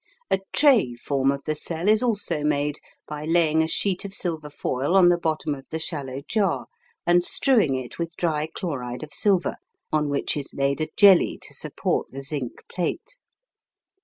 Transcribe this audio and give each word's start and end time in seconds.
A 0.31 0.39
tray 0.51 0.95
form 0.95 1.29
of 1.29 1.43
the 1.45 1.53
cell 1.53 1.87
is 1.87 2.01
also 2.01 2.41
made 2.43 2.79
by 3.07 3.23
laying 3.23 3.61
a 3.61 3.67
sheet 3.67 4.03
of 4.03 4.15
silver 4.15 4.49
foil 4.49 4.95
on 4.95 5.09
the 5.09 5.17
bottom 5.19 5.53
of 5.53 5.67
the 5.69 5.77
shallow 5.77 6.23
jar, 6.27 6.65
and 7.05 7.23
strewing 7.23 7.75
it 7.75 7.99
with 7.99 8.15
dry 8.15 8.47
chloride 8.51 9.03
of 9.03 9.13
silver, 9.13 9.57
on 9.91 10.09
which 10.09 10.35
is 10.35 10.55
laid 10.55 10.81
a 10.81 10.87
jelly 10.97 11.37
to 11.43 11.53
support 11.53 12.07
the 12.09 12.23
zinc 12.23 12.63
plate. 12.67 13.17